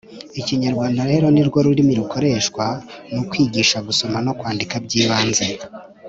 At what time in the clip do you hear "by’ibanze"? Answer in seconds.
4.85-5.45